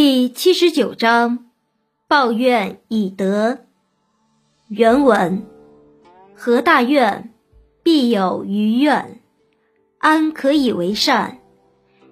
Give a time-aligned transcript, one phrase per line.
[0.00, 1.50] 第七十九章，
[2.06, 3.58] 抱怨以德。
[4.68, 5.44] 原文：
[6.36, 7.34] 何大怨，
[7.82, 9.20] 必有余怨。
[9.98, 11.38] 安可以为善？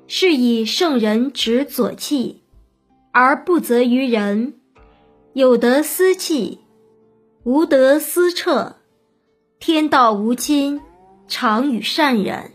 [0.08, 2.42] 是以圣人执左气，
[3.12, 4.54] 而不责于人。
[5.34, 6.58] 有德思弃，
[7.44, 8.78] 无德思彻。
[9.60, 10.80] 天道无亲，
[11.28, 12.50] 常与善人。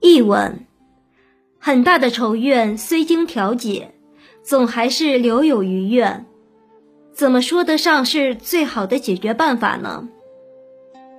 [0.00, 0.66] 译文。
[1.66, 3.90] 很大的仇怨虽经调解，
[4.44, 6.24] 总还是留有余怨，
[7.12, 10.08] 怎么说得上是最好的解决办法呢？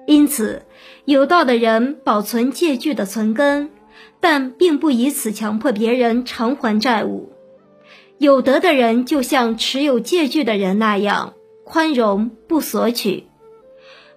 [0.06, 0.62] 因此，
[1.04, 3.72] 有道的人保存借据的存根，
[4.22, 7.28] 但并不以此强迫别人偿还债务；
[8.18, 11.34] 有德的人就像持有借据的人那样
[11.66, 13.26] 宽容不索取；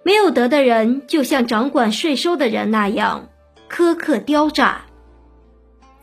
[0.01, 3.27] 没有德的人就像掌管税收的人那样
[3.69, 4.85] 苛刻刁诈。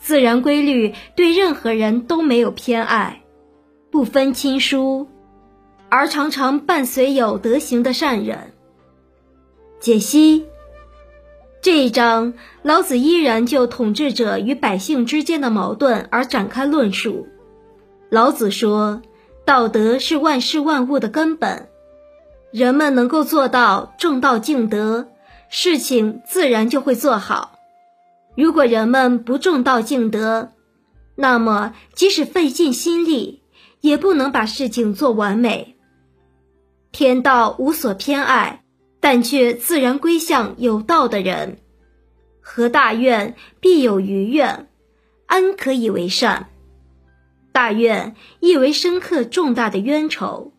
[0.08, 3.20] 自然规律对任何人都没有偏爱，
[3.90, 5.06] 不分亲疏，
[5.90, 8.54] 而常常伴随有德行的善人。
[9.80, 10.46] 解析
[11.60, 17.28] 这一章，老子依然就统治者与百姓之间的矛盾而展开论述。
[18.08, 19.02] 老子说
[19.44, 21.68] ：“道德是万事万物的根本，
[22.50, 25.08] 人们能够做到正道敬德，
[25.50, 27.56] 事情自然就会做好。”
[28.38, 30.52] 如果人们不重道敬德，
[31.16, 33.42] 那么即使费尽心力，
[33.80, 35.76] 也不能把事情做完美。
[36.92, 38.62] 天道无所偏爱，
[39.00, 41.58] 但却自然归向有道的人。
[42.40, 44.68] 和大怨，必有余怨，
[45.26, 46.46] 安可以为善？
[47.50, 50.52] 大怨意为深刻重大的冤仇，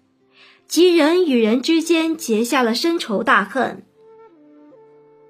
[0.67, 3.85] 即人与人之间结下了深仇大恨。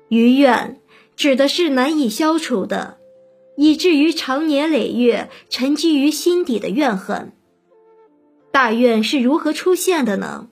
[0.07, 0.81] 余怨。
[1.19, 2.95] 指的是难以消除的，
[3.57, 7.33] 以至于长年累月沉积于心底的怨恨。
[8.53, 10.47] 大怨是如何出现的呢？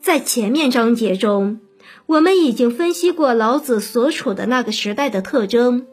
[0.00, 1.60] 在前面章节中，
[2.06, 5.86] 我们已经分析过老子所处的那个时代的特征。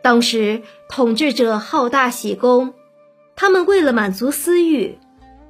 [0.00, 2.72] 当时统治者好大喜功，
[3.36, 4.96] 他们为了满足私欲，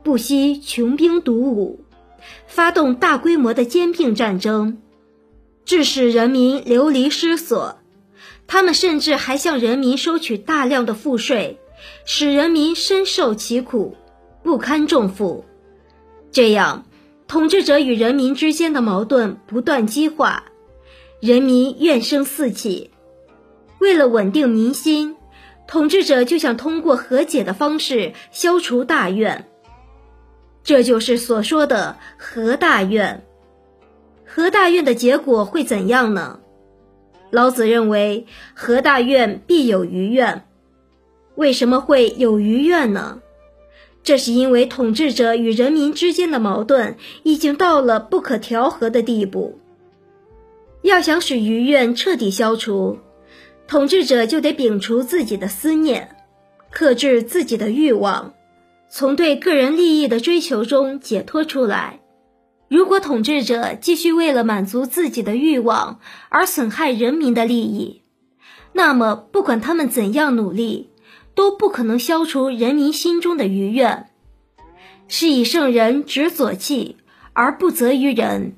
[0.03, 1.85] 不惜穷兵黩武，
[2.49, 4.83] 发动大规模的兼并战争。
[5.67, 7.81] 致使人民流离失所，
[8.47, 11.59] 他们甚至还向人民收取大量的赋税，
[12.05, 13.97] 使人民深受其苦，
[14.45, 15.45] 不堪重负。
[16.31, 16.87] 这样，
[17.27, 20.45] 统治者与人民之间的矛盾不断激化，
[21.21, 22.93] 人民怨声四起。
[23.81, 25.17] 为了稳定民心，
[25.67, 29.49] 统治者就想通过和解的方式消除大怨，
[30.63, 33.26] 这就是所说的和大怨。
[34.37, 36.41] 和大怨的结果会怎样呢？
[37.31, 40.45] 老子认为，和大怨必有余怨。
[41.37, 43.23] 为什么会有余怨呢？
[44.03, 49.59] 这是因为统治者与人民之间的矛盾已经到了不可调和的地步。
[50.83, 52.99] 要想使余怨彻底消除，
[53.67, 56.15] 统治者就得摒除自己的思念，
[56.71, 58.35] 克制自己的欲望，
[58.91, 62.01] 从对个人利益的追求中解脱出来。
[62.69, 68.03] 如果统治者继续为了满足自己的欲望而损害人民的利益，
[68.73, 70.91] 那么不管他们怎样努力，
[71.35, 74.11] 都不可能消除人民心中的余怨。
[75.09, 76.97] 是以圣人执左契
[77.33, 78.57] 而不责于人，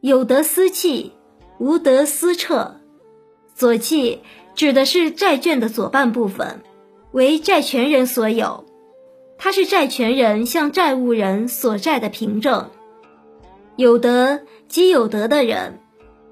[0.00, 1.12] 有德思弃，
[1.58, 2.80] 无德思彻。
[3.54, 4.22] 左契
[4.56, 6.62] 指的是债券的左半部分，
[7.12, 8.64] 为债权人所有，
[9.38, 12.70] 它是债权人向债务人所债的凭证。
[13.76, 15.80] 有德即有德的人，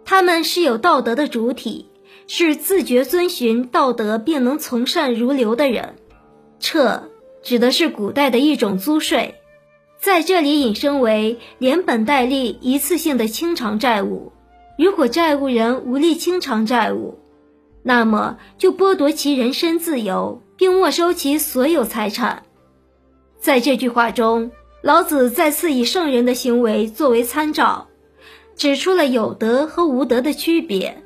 [0.07, 1.91] 他们是有道德的主体，
[2.27, 5.97] 是自觉遵循道德并能从善如流的人。
[6.59, 7.11] 撤
[7.43, 9.35] 指的是古代的一种租税，
[10.01, 14.33] 在这里引申为连本带利一次性的清偿债务。
[14.79, 17.19] 如果债务人无力清偿债务，
[17.83, 22.45] 那么就剥夺其人身自由，并没收其所有财产。
[23.39, 24.51] 在这句话中。
[24.85, 27.89] 老子再次以圣人的行为作为参照，
[28.55, 31.03] 指出了有德和无德的区别。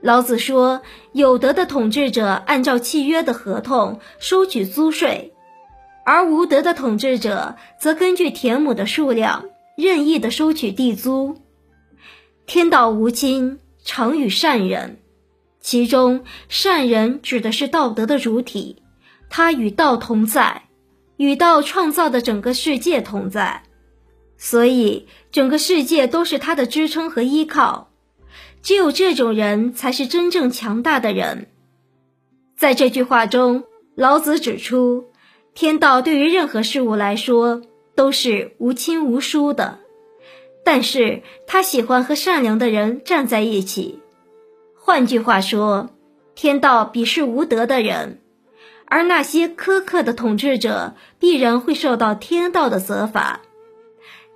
[0.00, 0.80] 老子说，
[1.12, 5.34] 有德的统治者按照契约的合同收取租税，
[6.06, 9.44] 而无德的统治者则根据田亩的数量
[9.76, 11.36] 任意的收取地租。
[12.46, 15.00] 天道无亲，常与善人。
[15.60, 18.82] 其中，善人指的是道德的主体，
[19.28, 20.62] 他与道同在。
[21.16, 23.62] 与道创造的整个世界同在，
[24.36, 27.90] 所以整个世界都是他的支撑和依靠。
[28.62, 31.48] 只有这种人才是真正强大的人。
[32.56, 33.64] 在这句话中，
[33.94, 35.06] 老子指出，
[35.54, 37.62] 天道对于任何事物来说
[37.94, 39.78] 都是无亲无疏的，
[40.64, 44.00] 但是他喜欢和善良的人站在一起。
[44.74, 45.90] 换句话说，
[46.34, 48.20] 天道鄙视无德的人，
[48.86, 53.40] 而那些苛刻的统治者必然会受到天道的责罚。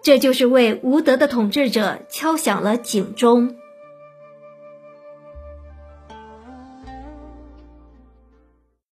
[0.02, 3.56] 这就是为无德的统治者敲响了警钟。